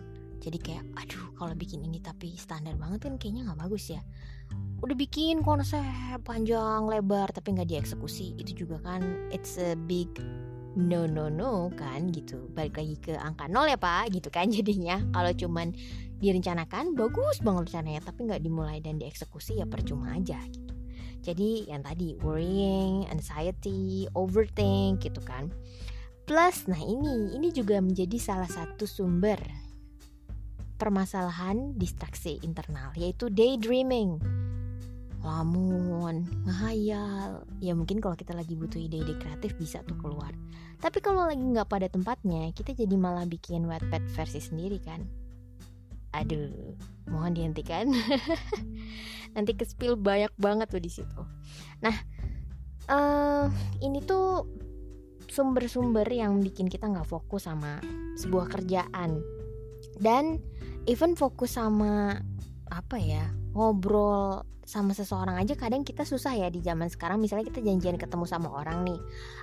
Jadi 0.40 0.56
kayak 0.56 0.84
aduh 0.96 1.36
kalau 1.36 1.52
bikin 1.52 1.84
ini 1.84 2.00
tapi 2.00 2.32
standar 2.34 2.72
banget 2.78 3.06
kan 3.06 3.14
kayaknya 3.18 3.50
nggak 3.50 3.60
bagus 3.66 3.92
ya. 3.92 4.02
Udah 4.80 4.96
bikin 4.96 5.44
konsep 5.44 5.82
panjang 6.24 6.88
lebar 6.88 7.28
tapi 7.34 7.52
nggak 7.56 7.68
dieksekusi. 7.68 8.38
Itu 8.38 8.64
juga 8.64 8.80
kan 8.80 9.02
it's 9.34 9.60
a 9.60 9.76
big 9.90 10.08
no 10.78 11.06
no 11.06 11.26
no 11.26 11.70
kan 11.74 12.14
gitu. 12.14 12.46
Balik 12.54 12.78
lagi 12.78 12.96
ke 13.00 13.12
angka 13.18 13.50
nol 13.50 13.66
ya 13.66 13.78
pak 13.78 14.14
gitu 14.14 14.30
kan 14.30 14.50
jadinya. 14.54 15.02
Kalau 15.10 15.32
cuman 15.34 15.74
direncanakan 16.20 16.92
bagus 16.94 17.40
banget 17.40 17.72
rencananya 17.72 18.00
tapi 18.04 18.28
nggak 18.28 18.42
dimulai 18.44 18.78
dan 18.84 19.00
dieksekusi 19.00 19.58
ya 19.58 19.66
percuma 19.66 20.14
aja 20.14 20.38
gitu. 20.52 20.74
Jadi 21.20 21.68
yang 21.68 21.84
tadi 21.84 22.16
worrying 22.20 23.04
anxiety 23.08 24.08
overthink 24.16 25.04
gitu 25.04 25.20
kan. 25.24 25.48
Plus 26.28 26.68
nah 26.70 26.78
ini 26.78 27.34
ini 27.34 27.50
juga 27.50 27.82
menjadi 27.82 28.16
salah 28.20 28.48
satu 28.48 28.86
sumber 28.86 29.40
permasalahan 30.80 31.76
distraksi 31.76 32.40
internal 32.40 32.88
yaitu 32.96 33.28
daydreaming 33.28 34.16
lamun, 35.20 36.24
ngehayal. 36.48 37.44
Ya 37.60 37.72
mungkin 37.76 38.00
kalau 38.00 38.16
kita 38.16 38.32
lagi 38.32 38.56
butuh 38.56 38.80
ide-ide 38.80 39.16
kreatif 39.20 39.56
bisa 39.60 39.84
tuh 39.84 39.96
keluar. 40.00 40.32
Tapi 40.80 41.04
kalau 41.04 41.28
lagi 41.28 41.40
nggak 41.40 41.68
pada 41.68 41.86
tempatnya, 41.92 42.48
kita 42.56 42.72
jadi 42.72 42.96
malah 42.96 43.28
bikin 43.28 43.68
Wattpad 43.68 44.08
versi 44.16 44.40
sendiri 44.40 44.80
kan. 44.80 45.04
Aduh, 46.16 46.74
mohon 47.06 47.36
dihentikan. 47.36 47.92
Nanti 49.36 49.52
ke 49.54 49.62
spill 49.68 49.94
banyak 49.94 50.32
banget 50.40 50.72
tuh 50.72 50.82
di 50.82 50.90
situ. 50.90 51.22
Nah, 51.84 51.94
uh, 52.90 53.46
ini 53.84 54.02
tuh 54.02 54.48
sumber-sumber 55.30 56.08
yang 56.10 56.42
bikin 56.42 56.66
kita 56.66 56.90
nggak 56.90 57.06
fokus 57.06 57.46
sama 57.46 57.78
sebuah 58.18 58.50
kerjaan 58.50 59.22
dan 60.02 60.42
even 60.90 61.14
fokus 61.14 61.54
sama 61.54 62.18
apa 62.70 62.96
ya 63.02 63.26
ngobrol 63.52 64.46
sama 64.70 64.94
seseorang 64.94 65.34
aja 65.34 65.58
kadang 65.58 65.82
kita 65.82 66.06
susah 66.06 66.38
ya 66.38 66.46
di 66.46 66.62
zaman 66.62 66.86
sekarang. 66.86 67.18
Misalnya 67.18 67.50
kita 67.50 67.58
janjian 67.58 67.98
ketemu 67.98 68.24
sama 68.30 68.54
orang 68.54 68.86
nih. 68.86 69.00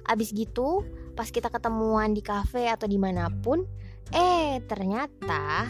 Abis 0.07 0.31
gitu 0.31 0.87
pas 1.19 1.27
kita 1.27 1.51
ketemuan 1.51 2.15
di 2.15 2.23
cafe 2.23 2.71
atau 2.71 2.87
di 2.87 2.95
mana 2.95 3.27
pun 3.27 3.67
eh 4.15 4.63
ternyata 4.63 5.67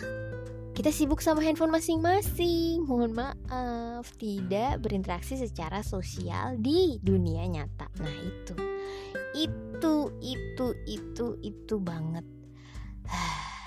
kita 0.78 0.94
sibuk 0.94 1.26
sama 1.26 1.42
handphone 1.42 1.74
masing-masing. 1.74 2.86
Mohon 2.86 3.18
maaf 3.18 4.06
tidak 4.22 4.78
berinteraksi 4.78 5.42
secara 5.42 5.82
sosial 5.82 6.62
di 6.62 7.02
dunia 7.02 7.50
nyata. 7.50 7.90
Nah 7.98 8.18
itu. 8.22 8.54
Itu 9.34 10.14
itu 10.22 10.68
itu 10.86 11.26
itu 11.42 11.76
banget. 11.82 12.26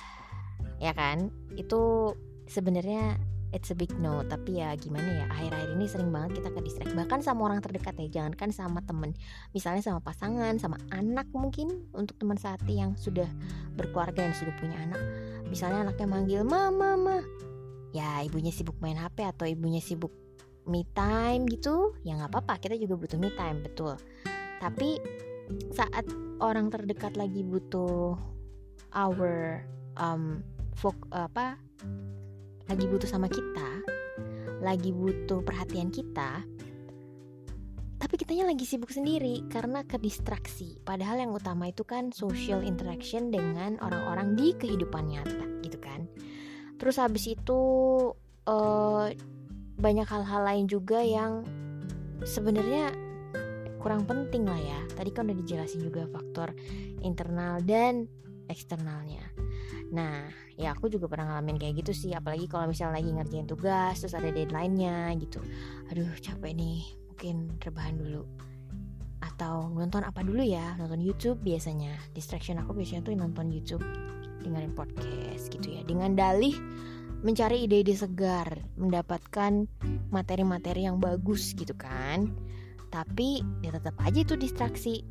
Ya 0.80 0.96
kan? 0.96 1.28
Itu 1.60 2.16
sebenarnya 2.48 3.20
it's 3.50 3.70
a 3.70 3.76
big 3.76 3.90
no. 3.98 4.22
Tapi 4.26 4.62
ya 4.62 4.74
gimana 4.78 5.06
ya 5.06 5.24
akhir-akhir 5.30 5.70
ini 5.76 5.84
sering 5.86 6.10
banget 6.10 6.42
kita 6.42 6.48
ke 6.54 6.60
distract 6.64 6.92
bahkan 6.94 7.20
sama 7.22 7.50
orang 7.50 7.60
terdekat 7.62 7.94
ya 7.98 8.20
jangankan 8.20 8.50
sama 8.50 8.80
temen. 8.82 9.14
Misalnya 9.52 9.82
sama 9.82 10.00
pasangan 10.02 10.56
sama 10.58 10.78
anak 10.90 11.26
mungkin 11.34 11.90
untuk 11.94 12.18
teman 12.18 12.38
saat 12.38 12.62
yang 12.66 12.94
sudah 12.94 13.28
berkeluarga 13.74 14.26
dan 14.26 14.34
sudah 14.34 14.54
punya 14.58 14.76
anak. 14.80 15.00
Misalnya 15.50 15.90
anaknya 15.90 16.06
manggil 16.06 16.40
mama 16.46 16.96
mama 16.96 17.16
ya 17.90 18.22
ibunya 18.22 18.54
sibuk 18.54 18.78
main 18.78 18.94
HP 18.94 19.26
atau 19.26 19.46
ibunya 19.46 19.82
sibuk 19.82 20.14
me 20.70 20.86
time 20.94 21.50
gitu 21.50 21.98
ya 22.06 22.14
nggak 22.14 22.30
apa-apa 22.30 22.62
kita 22.62 22.78
juga 22.78 22.94
butuh 22.98 23.18
me 23.18 23.30
time 23.34 23.62
betul. 23.66 23.98
Tapi 24.62 25.00
saat 25.74 26.06
orang 26.38 26.70
terdekat 26.70 27.18
lagi 27.18 27.42
butuh 27.42 28.14
our 28.94 29.64
um, 29.98 30.42
fok 30.78 30.96
apa 31.10 31.58
lagi 32.70 32.86
butuh 32.86 33.10
sama 33.10 33.26
kita, 33.26 33.82
lagi 34.62 34.94
butuh 34.94 35.42
perhatian 35.42 35.90
kita, 35.90 36.46
tapi 37.98 38.14
kitanya 38.14 38.46
lagi 38.46 38.62
sibuk 38.62 38.94
sendiri 38.94 39.42
karena 39.50 39.82
kedistraksi. 39.82 40.78
Padahal 40.86 41.18
yang 41.18 41.34
utama 41.34 41.66
itu 41.66 41.82
kan 41.82 42.14
social 42.14 42.62
interaction 42.62 43.34
dengan 43.34 43.74
orang-orang 43.82 44.38
di 44.38 44.54
kehidupan 44.54 45.10
nyata, 45.10 45.66
gitu 45.66 45.82
kan. 45.82 46.06
Terus 46.78 46.96
habis 47.02 47.26
itu 47.26 47.60
uh, 48.46 49.06
banyak 49.76 50.06
hal-hal 50.06 50.42
lain 50.46 50.70
juga 50.70 51.02
yang 51.02 51.42
sebenarnya 52.22 52.94
kurang 53.82 54.06
penting 54.06 54.46
lah 54.46 54.62
ya. 54.62 54.80
Tadi 54.94 55.10
kan 55.10 55.26
udah 55.26 55.38
dijelasin 55.42 55.82
juga 55.82 56.06
faktor 56.06 56.54
internal 57.02 57.58
dan 57.66 58.06
eksternalnya. 58.46 59.26
Nah, 59.90 60.30
ya 60.54 60.76
aku 60.76 60.86
juga 60.92 61.10
pernah 61.10 61.34
ngalamin 61.34 61.58
kayak 61.58 61.84
gitu 61.84 61.92
sih, 61.92 62.10
apalagi 62.14 62.46
kalau 62.46 62.70
misalnya 62.70 63.02
lagi 63.02 63.10
ngerjain 63.10 63.48
tugas 63.48 63.94
terus 63.98 64.14
ada 64.14 64.30
deadline-nya 64.30 65.14
gitu. 65.18 65.40
Aduh, 65.90 66.10
capek 66.20 66.52
nih, 66.54 66.84
mungkin 67.10 67.58
rebahan 67.60 67.98
dulu. 67.98 68.22
Atau 69.20 69.72
nonton 69.72 70.04
apa 70.04 70.24
dulu 70.24 70.40
ya? 70.40 70.76
Nonton 70.80 71.00
YouTube 71.00 71.40
biasanya. 71.44 71.92
Distraction 72.16 72.56
aku 72.60 72.72
biasanya 72.72 73.04
tuh 73.04 73.14
nonton 73.16 73.52
YouTube, 73.52 73.84
dengerin 74.40 74.72
podcast 74.72 75.52
gitu 75.52 75.76
ya. 75.76 75.84
Dengan 75.84 76.16
dalih 76.16 76.56
mencari 77.20 77.68
ide-ide 77.68 77.92
segar, 77.92 78.64
mendapatkan 78.80 79.68
materi-materi 80.08 80.88
yang 80.88 80.96
bagus 80.96 81.52
gitu 81.52 81.76
kan. 81.76 82.32
Tapi 82.90 83.44
ya 83.62 83.70
tetap 83.70 83.94
aja 84.02 84.24
itu 84.24 84.34
distraksi 84.34 85.04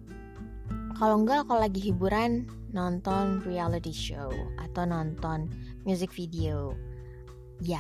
kalau 1.00 1.24
enggak 1.24 1.48
kalau 1.48 1.64
lagi 1.64 1.80
hiburan 1.80 2.44
nonton 2.76 3.40
reality 3.48 3.96
show 3.96 4.28
atau 4.60 4.84
nonton 4.84 5.48
music 5.88 6.12
video. 6.12 6.76
Ya 7.64 7.80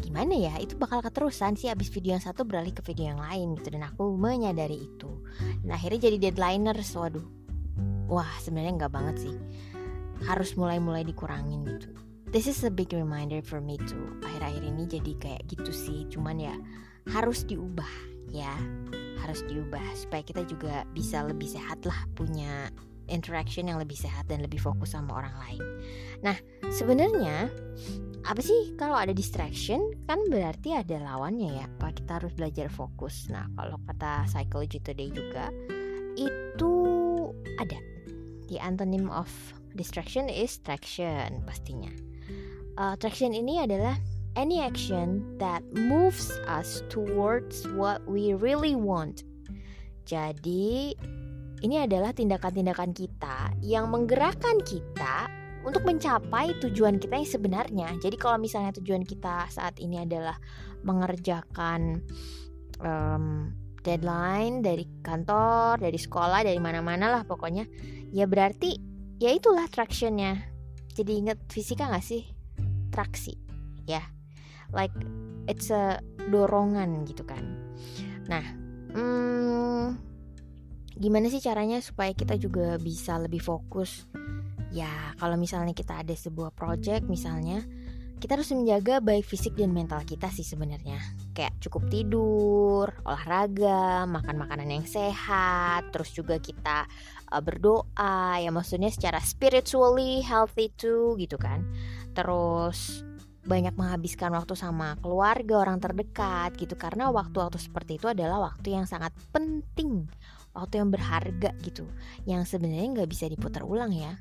gimana 0.00 0.32
ya? 0.32 0.56
Itu 0.56 0.80
bakal 0.80 1.04
keterusan 1.04 1.60
sih 1.60 1.68
abis 1.68 1.92
video 1.92 2.16
yang 2.16 2.24
satu 2.24 2.48
beralih 2.48 2.72
ke 2.72 2.80
video 2.88 3.12
yang 3.12 3.20
lain 3.20 3.52
gitu 3.60 3.76
dan 3.76 3.84
aku 3.84 4.16
menyadari 4.16 4.80
itu. 4.80 5.12
Dan 5.60 5.76
akhirnya 5.76 6.08
jadi 6.08 6.16
deadliner 6.32 6.80
waduh. 6.96 7.26
Wah 8.08 8.32
sebenarnya 8.40 8.80
nggak 8.80 8.92
banget 8.96 9.28
sih. 9.28 9.36
Harus 10.24 10.56
mulai-mulai 10.56 11.04
dikurangin 11.04 11.68
gitu. 11.68 11.92
This 12.32 12.48
is 12.48 12.64
a 12.64 12.72
big 12.72 12.96
reminder 12.96 13.44
for 13.44 13.60
me 13.60 13.76
too. 13.76 14.16
Akhir-akhir 14.24 14.64
ini 14.64 14.88
jadi 14.88 15.12
kayak 15.20 15.42
gitu 15.52 15.68
sih 15.68 16.08
cuman 16.08 16.40
ya 16.40 16.56
harus 17.12 17.44
diubah 17.44 17.88
ya 18.28 18.52
harus 19.24 19.42
diubah 19.46 19.82
supaya 19.94 20.22
kita 20.22 20.42
juga 20.46 20.86
bisa 20.94 21.24
lebih 21.26 21.50
sehat 21.50 21.82
lah 21.84 21.98
punya 22.14 22.70
interaction 23.08 23.66
yang 23.66 23.80
lebih 23.80 23.96
sehat 23.96 24.28
dan 24.28 24.44
lebih 24.44 24.60
fokus 24.60 24.92
sama 24.92 25.16
orang 25.16 25.34
lain. 25.48 25.64
Nah, 26.20 26.36
sebenarnya 26.68 27.48
apa 28.28 28.40
sih 28.44 28.76
kalau 28.76 28.94
ada 28.94 29.16
distraction 29.16 29.96
kan 30.04 30.20
berarti 30.28 30.76
ada 30.76 31.00
lawannya 31.00 31.58
ya. 31.58 31.64
Apa 31.80 31.96
kita 31.96 32.20
harus 32.20 32.32
belajar 32.36 32.68
fokus. 32.68 33.26
Nah, 33.32 33.48
kalau 33.56 33.80
kata 33.88 34.28
Psychology 34.28 34.78
Today 34.84 35.08
juga 35.08 35.48
itu 36.14 36.72
ada 37.56 37.78
the 38.52 38.60
antonym 38.60 39.08
of 39.08 39.28
distraction 39.72 40.28
is 40.28 40.60
traction 40.60 41.40
pastinya. 41.48 41.90
Uh, 42.78 42.94
traction 43.00 43.34
ini 43.34 43.58
adalah 43.58 43.98
any 44.38 44.62
action 44.62 45.26
that 45.42 45.66
moves 45.74 46.30
us 46.46 46.86
towards 46.86 47.66
what 47.74 47.98
we 48.06 48.38
really 48.38 48.78
want. 48.78 49.26
Jadi, 50.06 50.94
ini 51.66 51.76
adalah 51.82 52.14
tindakan-tindakan 52.14 52.94
kita 52.94 53.50
yang 53.66 53.90
menggerakkan 53.90 54.62
kita 54.62 55.26
untuk 55.66 55.82
mencapai 55.82 56.54
tujuan 56.62 57.02
kita 57.02 57.18
yang 57.18 57.28
sebenarnya. 57.28 57.88
Jadi 57.98 58.14
kalau 58.14 58.38
misalnya 58.38 58.70
tujuan 58.78 59.02
kita 59.02 59.50
saat 59.50 59.76
ini 59.82 60.06
adalah 60.06 60.38
mengerjakan 60.86 61.98
um, 62.78 63.52
deadline 63.82 64.62
dari 64.62 64.86
kantor, 65.02 65.82
dari 65.82 65.98
sekolah, 65.98 66.46
dari 66.46 66.62
mana-mana 66.62 67.10
lah 67.10 67.22
pokoknya, 67.26 67.66
ya 68.14 68.24
berarti 68.30 68.78
ya 69.18 69.34
itulah 69.34 69.66
tractionnya. 69.66 70.40
Jadi 70.94 71.12
inget 71.26 71.38
fisika 71.50 71.90
gak 71.90 72.06
sih? 72.06 72.26
Traksi, 72.94 73.34
ya. 73.86 74.17
Like 74.72 74.94
it's 75.48 75.72
a 75.72 75.98
dorongan 76.28 77.08
gitu 77.08 77.24
kan. 77.24 77.42
Nah, 78.28 78.44
hmm, 78.92 79.96
gimana 80.98 81.32
sih 81.32 81.40
caranya 81.40 81.80
supaya 81.80 82.12
kita 82.12 82.36
juga 82.36 82.76
bisa 82.76 83.16
lebih 83.16 83.40
fokus? 83.40 84.04
Ya 84.68 85.16
kalau 85.16 85.40
misalnya 85.40 85.72
kita 85.72 86.04
ada 86.04 86.12
sebuah 86.12 86.52
project 86.52 87.08
misalnya 87.08 87.64
kita 88.18 88.34
harus 88.34 88.50
menjaga 88.50 88.98
baik 88.98 89.22
fisik 89.22 89.54
dan 89.54 89.70
mental 89.70 90.02
kita 90.02 90.26
sih 90.34 90.42
sebenarnya. 90.42 90.98
Kayak 91.32 91.54
cukup 91.62 91.86
tidur 91.86 92.90
olahraga 93.06 94.04
makan 94.10 94.36
makanan 94.42 94.68
yang 94.74 94.84
sehat 94.84 95.94
terus 95.94 96.10
juga 96.10 96.42
kita 96.42 96.84
uh, 97.30 97.40
berdoa. 97.40 98.42
Ya 98.42 98.50
maksudnya 98.50 98.90
secara 98.90 99.22
spiritually 99.22 100.20
healthy 100.26 100.74
too 100.74 101.14
gitu 101.14 101.38
kan. 101.38 101.62
Terus 102.12 103.07
banyak 103.48 103.72
menghabiskan 103.80 104.28
waktu 104.36 104.52
sama 104.52 105.00
keluarga 105.00 105.64
orang 105.64 105.80
terdekat 105.80 106.52
gitu. 106.60 106.76
Karena 106.76 107.08
waktu-waktu 107.08 107.56
seperti 107.56 107.96
itu 107.96 108.06
adalah 108.12 108.52
waktu 108.52 108.76
yang 108.76 108.84
sangat 108.84 109.16
penting. 109.32 110.04
Waktu 110.52 110.84
yang 110.84 110.92
berharga 110.92 111.56
gitu. 111.64 111.88
Yang 112.28 112.54
sebenarnya 112.54 113.00
nggak 113.00 113.10
bisa 113.10 113.24
diputar 113.26 113.64
ulang 113.64 113.96
ya. 113.96 114.20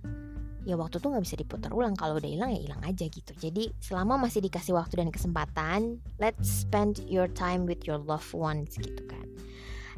Ya 0.64 0.80
waktu 0.80 1.04
tuh 1.04 1.12
nggak 1.12 1.26
bisa 1.28 1.36
diputar 1.36 1.76
ulang. 1.76 2.00
Kalau 2.00 2.16
udah 2.16 2.32
hilang 2.32 2.56
ya 2.56 2.64
hilang 2.64 2.82
aja 2.88 3.04
gitu. 3.12 3.36
Jadi 3.36 3.76
selama 3.84 4.16
masih 4.16 4.40
dikasih 4.40 4.72
waktu 4.72 5.04
dan 5.04 5.12
kesempatan 5.12 6.00
let's 6.24 6.64
spend 6.64 7.04
your 7.04 7.28
time 7.28 7.68
with 7.68 7.84
your 7.84 8.00
loved 8.00 8.32
ones 8.32 8.80
gitu 8.80 9.04
kan. 9.12 9.28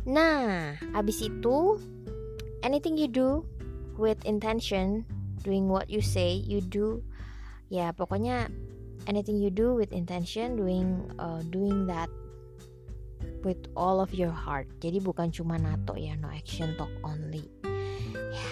Nah 0.10 0.74
abis 0.98 1.22
itu 1.22 1.78
anything 2.66 2.98
you 2.98 3.06
do 3.06 3.46
with 4.02 4.18
intention 4.26 5.06
doing 5.46 5.72
what 5.72 5.88
you 5.88 6.04
say 6.04 6.36
you 6.36 6.60
do 6.60 7.00
ya 7.72 7.94
pokoknya 7.94 8.50
anything 9.10 9.42
you 9.42 9.50
do 9.50 9.74
with 9.74 9.90
intention 9.90 10.54
doing 10.54 11.02
uh, 11.18 11.42
doing 11.50 11.90
that 11.90 12.14
with 13.42 13.58
all 13.74 13.98
of 13.98 14.14
your 14.14 14.32
heart. 14.32 14.70
Jadi 14.78 15.02
bukan 15.02 15.34
cuma 15.34 15.58
nato 15.58 15.98
ya, 15.98 16.14
no 16.14 16.30
action 16.30 16.78
talk 16.78 16.94
only. 17.02 17.50
Ya, 18.14 18.46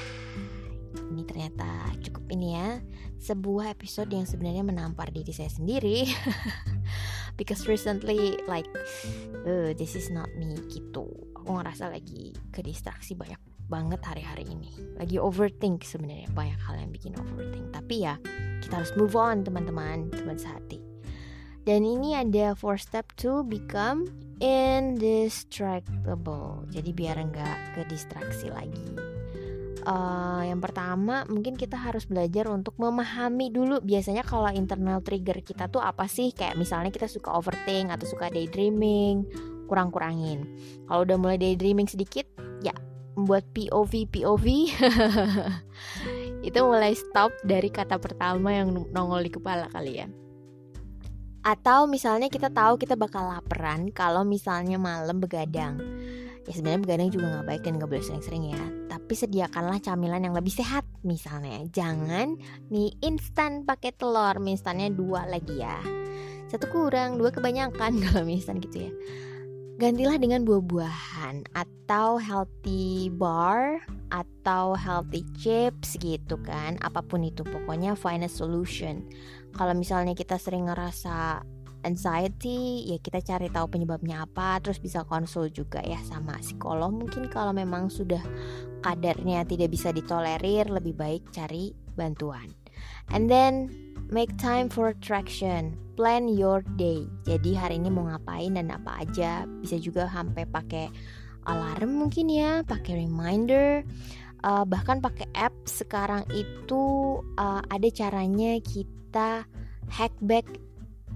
ini 1.13 1.21
ternyata 1.29 1.93
cukup 2.01 2.25
ini 2.33 2.57
ya, 2.57 2.81
sebuah 3.21 3.77
episode 3.77 4.09
yang 4.09 4.25
sebenarnya 4.25 4.65
menampar 4.65 5.13
diri 5.13 5.29
saya 5.29 5.53
sendiri. 5.53 6.09
Because 7.37 7.69
recently 7.69 8.41
like, 8.49 8.65
uh, 9.45 9.77
this 9.77 9.93
is 9.93 10.09
not 10.09 10.27
me 10.33 10.57
gitu. 10.73 11.05
Aku 11.37 11.61
ngerasa 11.61 11.93
lagi 11.93 12.33
ke 12.49 12.65
distraksi 12.65 13.13
banyak 13.13 13.37
banget 13.67 13.99
hari-hari 14.03 14.47
ini. 14.47 14.71
Lagi 14.97 15.19
overthink 15.19 15.83
sebenarnya 15.83 16.29
banyak 16.31 16.59
hal 16.59 16.75
yang 16.79 16.91
bikin 16.91 17.13
overthink. 17.19 17.71
Tapi 17.71 17.95
ya 18.07 18.15
kita 18.63 18.77
harus 18.83 18.91
move 18.95 19.15
on 19.15 19.43
teman-teman, 19.43 20.09
teman 20.11 20.37
sehati. 20.39 20.79
Dan 21.67 21.83
ini 21.83 22.15
ada 22.15 22.55
four 22.55 22.79
step 22.79 23.11
to 23.19 23.43
become 23.43 24.07
indestructible. 24.39 26.63
Jadi 26.71 26.95
biar 26.95 27.19
nggak 27.19 27.75
ke 27.75 27.83
distraksi 27.91 28.47
lagi. 28.47 28.87
Uh, 29.87 30.43
yang 30.43 30.59
pertama 30.59 31.23
mungkin 31.31 31.55
kita 31.55 31.79
harus 31.79 32.03
belajar 32.03 32.51
untuk 32.51 32.75
memahami 32.75 33.47
dulu 33.47 33.79
biasanya 33.79 34.27
kalau 34.27 34.51
internal 34.51 34.99
trigger 34.99 35.39
kita 35.39 35.71
tuh 35.71 35.79
apa 35.79 36.11
sih 36.11 36.35
kayak 36.35 36.59
misalnya 36.59 36.91
kita 36.91 37.07
suka 37.07 37.31
overthink 37.31 37.87
atau 37.95 38.03
suka 38.03 38.27
daydreaming 38.27 39.23
kurang-kurangin 39.71 40.43
kalau 40.91 41.07
udah 41.07 41.15
mulai 41.15 41.39
daydreaming 41.39 41.87
sedikit 41.87 42.27
membuat 43.17 43.49
POV 43.51 44.07
POV 44.13 44.45
itu 46.47 46.59
mulai 46.61 46.93
stop 46.93 47.33
dari 47.41 47.73
kata 47.73 47.97
pertama 47.97 48.53
yang 48.53 48.85
nongol 48.93 49.25
di 49.25 49.33
kepala 49.33 49.65
kalian 49.73 50.27
atau 51.47 51.87
misalnya 51.87 52.27
kita 52.27 52.51
tahu 52.51 52.75
kita 52.75 52.99
bakal 52.99 53.23
laparan 53.23 53.87
kalau 53.95 54.27
misalnya 54.27 54.75
malam 54.75 55.23
begadang. 55.23 55.79
Ya 56.43 56.51
sebenarnya 56.51 56.83
begadang 56.83 57.09
juga 57.11 57.25
nggak 57.31 57.47
baik 57.47 57.61
dan 57.63 57.73
nggak 57.79 57.87
boleh 57.87 58.03
sering-sering 58.03 58.43
ya. 58.51 58.63
Tapi 58.91 59.13
sediakanlah 59.15 59.79
camilan 59.79 60.27
yang 60.27 60.35
lebih 60.35 60.51
sehat 60.51 60.83
misalnya. 61.07 61.63
Jangan 61.71 62.35
mie 62.67 62.99
instan 62.99 63.63
pakai 63.63 63.95
telur, 63.95 64.43
mie 64.43 64.59
instannya 64.59 64.91
dua 64.91 65.23
lagi 65.23 65.55
ya. 65.63 65.79
Satu 66.51 66.67
kurang, 66.67 67.15
dua 67.15 67.31
kebanyakan 67.31 67.95
kalau 68.03 68.27
mie 68.27 68.43
instan 68.43 68.59
gitu 68.59 68.87
ya. 68.87 68.91
Gantilah 69.77 70.17
dengan 70.17 70.41
buah-buahan 70.41 71.53
atau 71.53 72.17
healthy 72.17 73.13
bar 73.13 73.85
atau 74.09 74.73
healthy 74.73 75.21
chips 75.37 76.01
gitu 76.01 76.41
kan. 76.41 76.81
Apa 76.81 77.05
pun 77.05 77.21
itu 77.21 77.45
pokoknya 77.45 77.93
find 77.93 78.25
a 78.25 78.31
solution 78.31 79.05
kalau 79.53 79.77
misalnya 79.77 80.17
kita 80.17 80.37
sering 80.37 80.69
ngerasa 80.69 81.41
anxiety 81.85 82.89
ya 82.89 82.97
kita 82.99 83.21
cari 83.21 83.47
tahu 83.53 83.69
penyebabnya 83.69 84.25
apa 84.25 84.59
terus 84.59 84.81
bisa 84.81 85.05
konsul 85.05 85.47
juga 85.53 85.79
ya 85.85 85.97
sama 86.03 86.35
psikolog 86.41 86.91
mungkin 86.91 87.29
kalau 87.29 87.53
memang 87.53 87.87
sudah 87.87 88.21
kadarnya 88.81 89.45
tidak 89.45 89.71
bisa 89.71 89.93
ditolerir 89.93 90.67
lebih 90.67 90.97
baik 90.97 91.29
cari 91.29 91.71
bantuan 91.93 92.49
and 93.13 93.29
then 93.29 93.69
make 94.07 94.31
time 94.39 94.71
for 94.71 94.91
attraction. 94.91 95.75
Plan 95.97 96.29
your 96.29 96.61
day. 96.77 97.09
Jadi 97.25 97.57
hari 97.57 97.81
ini 97.81 97.89
mau 97.89 98.05
ngapain 98.05 98.53
dan 98.53 98.69
apa 98.69 99.03
aja. 99.03 99.43
Bisa 99.63 99.81
juga 99.81 100.07
sampai 100.07 100.45
pakai 100.45 100.87
alarm 101.47 102.07
mungkin 102.07 102.29
ya 102.29 102.61
pakai 102.63 103.07
reminder. 103.07 103.81
Uh, 104.45 104.61
bahkan 104.69 105.01
pakai 105.01 105.25
app 105.33 105.53
sekarang 105.65 106.21
itu 106.29 107.17
uh, 107.41 107.61
ada 107.73 107.89
caranya 107.89 108.61
kita 108.61 109.49
hack 109.89 110.13
back 110.21 110.45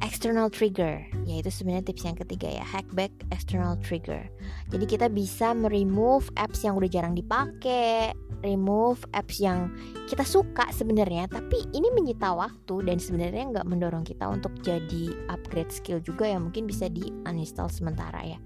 external 0.01 0.49
trigger 0.49 1.05
yaitu 1.29 1.53
sebenarnya 1.53 1.93
tips 1.93 2.03
yang 2.03 2.17
ketiga 2.17 2.49
ya 2.49 2.65
hack 2.65 2.85
back 2.93 3.13
external 3.29 3.77
trigger. 3.79 4.25
Jadi 4.73 4.85
kita 4.89 5.07
bisa 5.07 5.53
meremove 5.53 6.27
apps 6.35 6.65
yang 6.65 6.75
udah 6.75 6.89
jarang 6.89 7.13
dipakai 7.13 8.11
remove 8.41 9.05
apps 9.13 9.37
yang 9.37 9.69
kita 10.09 10.25
suka 10.25 10.65
sebenarnya 10.73 11.29
tapi 11.29 11.61
ini 11.77 11.93
menyita 11.93 12.33
waktu 12.33 12.89
dan 12.89 12.97
sebenarnya 12.97 13.53
nggak 13.53 13.67
mendorong 13.69 14.01
kita 14.01 14.25
untuk 14.25 14.51
jadi 14.65 15.13
upgrade 15.29 15.69
skill 15.69 16.01
juga 16.01 16.25
yang 16.25 16.49
mungkin 16.49 16.65
bisa 16.65 16.89
di 16.89 17.13
uninstall 17.29 17.69
sementara 17.69 18.25
ya. 18.25 18.41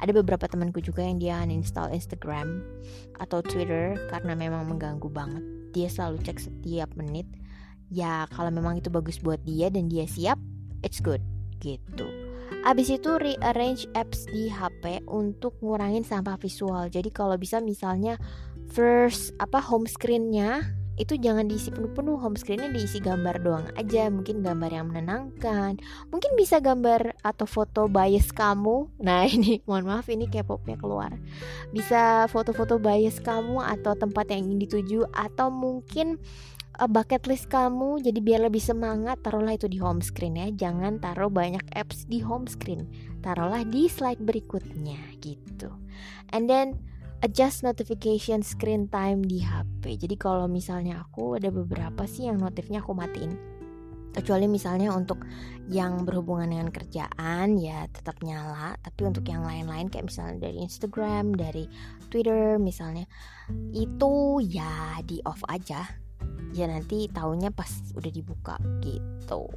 Ada 0.00 0.16
beberapa 0.16 0.48
temanku 0.48 0.80
juga 0.80 1.04
yang 1.04 1.20
dia 1.20 1.36
uninstall 1.44 1.92
Instagram 1.92 2.64
atau 3.20 3.44
Twitter 3.44 4.00
karena 4.08 4.32
memang 4.32 4.64
mengganggu 4.64 5.12
banget. 5.12 5.44
Dia 5.76 5.92
selalu 5.92 6.24
cek 6.24 6.40
setiap 6.40 6.88
menit. 6.96 7.28
Ya 7.92 8.24
kalau 8.32 8.48
memang 8.48 8.80
itu 8.80 8.88
bagus 8.88 9.20
buat 9.20 9.44
dia 9.44 9.68
dan 9.68 9.92
dia 9.92 10.08
siap 10.08 10.40
it's 10.82 11.00
good 11.00 11.20
gitu. 11.60 12.08
Abis 12.60 12.92
itu 12.92 13.16
rearrange 13.16 13.88
apps 13.96 14.28
di 14.28 14.52
HP 14.52 15.06
untuk 15.08 15.56
ngurangin 15.64 16.04
sampah 16.04 16.36
visual. 16.36 16.92
Jadi 16.92 17.08
kalau 17.08 17.40
bisa 17.40 17.62
misalnya 17.62 18.20
first 18.68 19.32
apa 19.40 19.62
home 19.64 19.88
screennya 19.88 20.76
itu 21.00 21.16
jangan 21.16 21.48
diisi 21.48 21.72
penuh-penuh 21.72 22.20
home 22.20 22.36
screennya 22.36 22.68
diisi 22.68 23.00
gambar 23.00 23.40
doang 23.40 23.66
aja. 23.80 24.12
Mungkin 24.12 24.44
gambar 24.44 24.68
yang 24.68 24.92
menenangkan 24.92 25.80
mungkin 26.12 26.32
bisa 26.36 26.60
gambar 26.60 27.16
atau 27.24 27.48
foto 27.48 27.88
bias 27.88 28.28
kamu. 28.36 28.92
Nah 29.00 29.24
ini 29.34 29.64
mohon 29.64 29.88
maaf 29.88 30.12
ini 30.12 30.28
K-popnya 30.28 30.76
keluar. 30.76 31.16
Bisa 31.72 32.28
foto-foto 32.28 32.76
bias 32.76 33.24
kamu 33.24 33.64
atau 33.64 33.96
tempat 33.96 34.28
yang 34.28 34.52
ingin 34.52 34.68
dituju 34.68 35.00
atau 35.16 35.48
mungkin 35.48 36.20
bucket 36.88 37.28
list 37.28 37.50
kamu 37.52 38.00
jadi 38.00 38.20
biar 38.22 38.40
lebih 38.48 38.62
semangat 38.62 39.20
taruhlah 39.20 39.58
itu 39.58 39.68
di 39.68 39.76
home 39.76 40.00
screen 40.00 40.38
ya 40.38 40.48
jangan 40.54 41.02
taruh 41.02 41.28
banyak 41.28 41.64
apps 41.76 42.08
di 42.08 42.22
home 42.22 42.48
screen 42.48 42.88
taruhlah 43.20 43.66
di 43.66 43.90
slide 43.90 44.22
berikutnya 44.22 45.00
gitu 45.20 45.68
and 46.32 46.48
then 46.48 46.78
adjust 47.20 47.60
notification 47.60 48.40
screen 48.40 48.88
time 48.88 49.20
di 49.20 49.44
HP. 49.44 50.00
Jadi 50.00 50.16
kalau 50.16 50.48
misalnya 50.48 51.04
aku 51.04 51.36
ada 51.36 51.52
beberapa 51.52 52.08
sih 52.08 52.28
yang 52.32 52.40
notifnya 52.40 52.80
aku 52.80 52.96
matiin. 52.96 53.36
Kecuali 54.10 54.50
misalnya 54.50 54.90
untuk 54.90 55.22
yang 55.70 56.02
berhubungan 56.02 56.50
dengan 56.50 56.68
kerjaan 56.74 57.54
ya 57.62 57.86
tetap 57.94 58.18
nyala, 58.26 58.74
tapi 58.82 59.06
untuk 59.06 59.22
yang 59.28 59.46
lain-lain 59.46 59.86
kayak 59.86 60.10
misalnya 60.10 60.50
dari 60.50 60.58
Instagram, 60.66 61.30
dari 61.38 61.70
Twitter 62.10 62.58
misalnya 62.58 63.06
itu 63.70 64.42
ya 64.42 64.98
di 65.06 65.22
off 65.22 65.44
aja. 65.46 65.99
Ya 66.54 66.66
nanti 66.66 67.06
taunya 67.10 67.50
pas 67.54 67.70
udah 67.94 68.10
dibuka 68.10 68.56
gitu. 68.82 69.50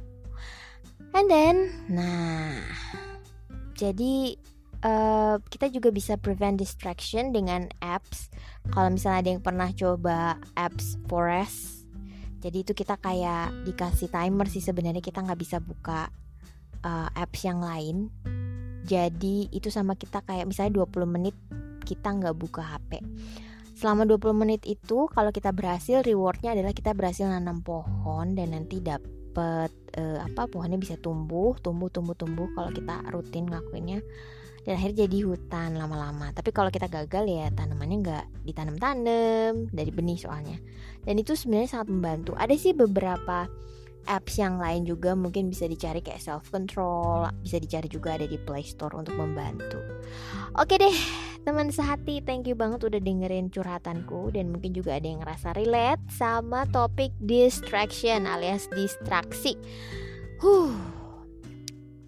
And 1.14 1.26
then 1.30 1.56
nah 1.90 2.58
jadi 3.74 4.38
uh, 4.82 5.38
kita 5.46 5.70
juga 5.70 5.90
bisa 5.94 6.18
prevent 6.18 6.58
distraction 6.58 7.34
dengan 7.34 7.70
apps. 7.82 8.30
Kalau 8.70 8.88
misalnya 8.90 9.18
ada 9.20 9.30
yang 9.36 9.42
pernah 9.44 9.68
coba 9.74 10.38
apps 10.56 10.96
forest 11.06 11.74
jadi 12.44 12.60
itu 12.60 12.76
kita 12.76 13.00
kayak 13.00 13.64
dikasih 13.64 14.12
timer 14.12 14.44
sih 14.52 14.60
sebenarnya 14.60 15.00
kita 15.00 15.24
nggak 15.24 15.40
bisa 15.40 15.64
buka 15.64 16.12
uh, 16.84 17.08
apps 17.16 17.40
yang 17.48 17.64
lain. 17.64 18.12
Jadi 18.84 19.48
itu 19.48 19.72
sama 19.72 19.96
kita 19.96 20.20
kayak 20.20 20.44
misalnya 20.44 20.84
20 20.84 21.08
menit 21.08 21.32
kita 21.88 22.12
nggak 22.12 22.36
buka 22.36 22.60
HP 22.60 23.00
selama 23.74 24.06
20 24.06 24.32
menit 24.38 24.62
itu 24.64 25.10
kalau 25.10 25.34
kita 25.34 25.50
berhasil 25.50 26.00
rewardnya 26.06 26.54
adalah 26.54 26.70
kita 26.70 26.94
berhasil 26.94 27.26
nanam 27.26 27.60
pohon 27.60 28.38
dan 28.38 28.54
nanti 28.54 28.78
dapet 28.78 29.70
uh, 29.98 30.18
apa 30.22 30.46
pohonnya 30.46 30.78
bisa 30.78 30.94
tumbuh 30.98 31.58
tumbuh 31.58 31.90
tumbuh 31.90 32.14
tumbuh 32.14 32.46
kalau 32.54 32.70
kita 32.70 33.02
rutin 33.10 33.50
ngakuinnya. 33.50 34.00
Dan 34.64 34.80
akhirnya 34.80 35.04
jadi 35.04 35.28
hutan 35.28 35.76
lama-lama. 35.76 36.32
Tapi 36.32 36.48
kalau 36.48 36.72
kita 36.72 36.88
gagal 36.88 37.28
ya 37.28 37.52
tanamannya 37.52 37.96
nggak 38.00 38.24
ditanam-tanam 38.48 39.68
dari 39.68 39.92
benih 39.92 40.16
soalnya. 40.16 40.56
Dan 41.04 41.20
itu 41.20 41.36
sebenarnya 41.36 41.76
sangat 41.76 41.92
membantu. 41.92 42.32
Ada 42.32 42.56
sih 42.56 42.72
beberapa 42.72 43.44
apps 44.08 44.40
yang 44.40 44.60
lain 44.60 44.88
juga 44.88 45.12
mungkin 45.16 45.48
bisa 45.52 45.68
dicari 45.68 46.04
kayak 46.04 46.20
self 46.20 46.52
control 46.52 47.28
bisa 47.40 47.56
dicari 47.56 47.88
juga 47.88 48.16
ada 48.16 48.28
di 48.28 48.36
Play 48.36 48.64
Store 48.64 48.92
untuk 48.96 49.16
membantu. 49.16 49.80
Oke 50.56 50.76
deh 50.76 50.96
teman 51.44 51.68
sehati 51.68 52.24
thank 52.24 52.48
you 52.48 52.56
banget 52.56 52.82
udah 52.88 53.00
dengerin 53.00 53.52
curhatanku. 53.52 54.32
Dan 54.32 54.50
mungkin 54.50 54.72
juga 54.72 54.96
ada 54.96 55.06
yang 55.06 55.20
ngerasa 55.20 55.54
relate 55.54 56.02
sama 56.10 56.64
topik 56.72 57.12
distraction 57.20 58.24
alias 58.24 58.66
distraksi. 58.72 59.54
Huh. 60.40 60.72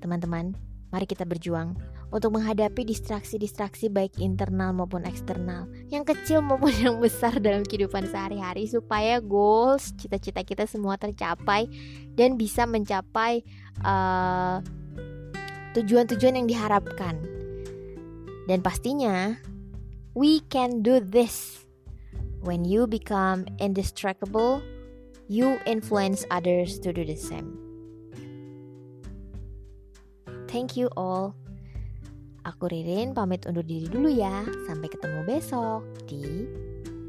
Teman-teman 0.00 0.56
mari 0.90 1.04
kita 1.04 1.28
berjuang 1.28 1.76
untuk 2.14 2.38
menghadapi 2.38 2.86
distraksi-distraksi 2.86 3.90
baik 3.90 4.22
internal 4.22 4.70
maupun 4.70 5.02
eksternal, 5.02 5.66
yang 5.90 6.06
kecil 6.06 6.38
maupun 6.38 6.70
yang 6.84 6.96
besar 7.02 7.34
dalam 7.42 7.66
kehidupan 7.66 8.06
sehari-hari 8.06 8.70
supaya 8.70 9.18
goals, 9.18 9.90
cita-cita 9.98 10.46
kita 10.46 10.64
semua 10.70 10.94
tercapai 10.96 11.66
dan 12.14 12.38
bisa 12.38 12.64
mencapai 12.64 13.42
uh, 13.82 14.62
tujuan-tujuan 15.74 16.40
yang 16.40 16.48
diharapkan. 16.48 17.35
Dan 18.46 18.62
pastinya 18.62 19.34
we 20.14 20.40
can 20.48 20.80
do 20.82 21.02
this. 21.02 21.66
When 22.46 22.62
you 22.62 22.86
become 22.86 23.50
indestructible, 23.58 24.62
you 25.26 25.58
influence 25.66 26.22
others 26.30 26.78
to 26.86 26.94
do 26.94 27.02
the 27.02 27.18
same. 27.18 27.58
Thank 30.46 30.78
you 30.78 30.86
all. 30.94 31.34
Aku 32.46 32.70
Ririn 32.70 33.10
pamit 33.10 33.42
undur 33.50 33.66
diri 33.66 33.90
dulu 33.90 34.06
ya. 34.06 34.46
Sampai 34.70 34.86
ketemu 34.86 35.26
besok 35.26 35.82
di 36.06 36.46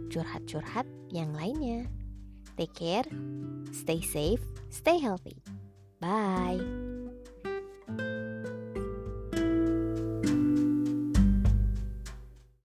curhat-curhat 0.09 0.89
yang 1.13 1.29
lainnya. 1.37 1.85
Take 2.57 2.73
care, 2.73 3.07
stay 3.69 4.01
safe, 4.01 4.41
stay 4.73 4.97
healthy. 4.97 5.37
Bye. 6.01 6.86